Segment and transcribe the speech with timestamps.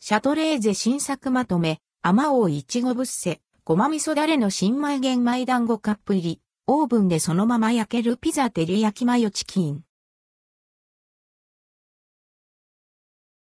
[0.00, 9.82] シャトレーゼ新作まとめ、アマオいちごぶっせ、ごま味噌だれの新米玄米団子カップ入り、オーブンでそのまま焼けるピザ照り焼きマヨチキン。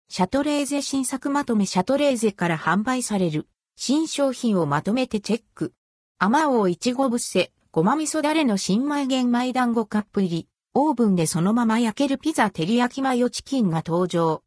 [0.09, 3.47] シャトレーゼ新作まとめシャトレーゼから販売される
[3.77, 5.73] 新商品をまとめてチェック。
[6.19, 14.43] アマオいちごぶっせ、ごま味噌だれの新米玄米団子カップ入り、オーブンでそのまま焼けるピザ照り焼きマヨチキンが登場。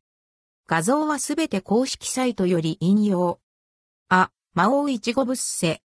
[0.66, 3.38] 画像はすべて公式サイトより引用。
[4.08, 5.82] あ、魔王いちごぶっせ。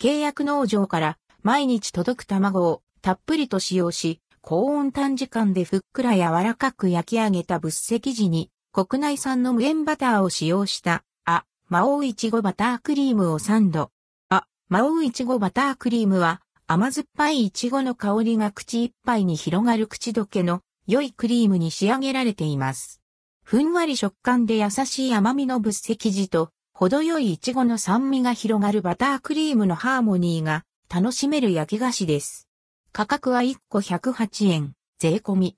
[0.00, 13.90] 契約農場から毎日届く卵をたっぷりと使用し、高温短時間でふっくら柔らかく焼き上げたぶっせ生地に国内産の無塩バターを使用した、あ、魔王いちごバタークリームをサンド。
[14.30, 23.02] あ、魔王いちごバタークリームは甘酸っぱいいちごの香りが口いっぱいに広がる口どけの良いクリームに仕上げられています。
[23.48, 32.48] ふんわり食感で優しい甘みの物石地と、程よいイチゴの酸味が広がるバタークリームのハーモニーが楽しめる焼き菓子です。
[32.90, 35.56] 価格は1個108円、税込み。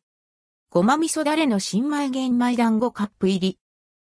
[0.69, 3.59] ごま味噌だれの新米玄米団子カップ入り。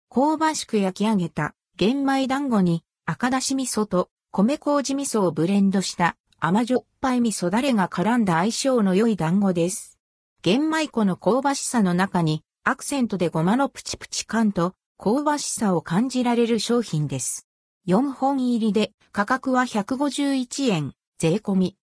[0.09, 9.98] 香ばしく焼き上げた玄米団子に赤だし味噌と米麹味噌をブレンドした甘じょっぱい味噌だれが絡んだ相性の良い団子です。
[10.42, 17.48] 玄米粉の香ばしさの中にアクセントでごまのプチプチ感と香ばしさを感じられる商品です。
[17.88, 21.76] 4本入りで価格は151円、税込み。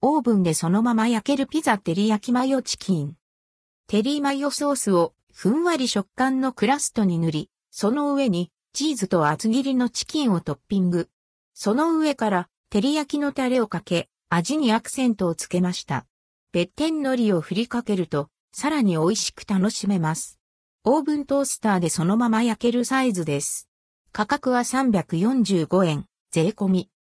[0.00, 3.12] オーブンでそのまま焼けるピザ照り焼きマヨチキン。
[3.88, 11.10] テリーマヨソースをふんわり食感のクラストに塗り、その上にチーズと厚切りのチキンをトッピング。
[11.52, 16.06] その上から照り焼きのタレをかけ、味にアクセントをつけました。
[16.52, 20.40] 別天海苔を振りかけるとさらに美味しく楽しめます。
[20.82, 23.68] オーブントースターでそのまま焼けるサイズです。
[24.12, 26.90] 価格は345円、税込み。